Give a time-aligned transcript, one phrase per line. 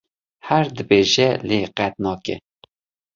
[0.47, 2.35] Her dibêje lê qet nake.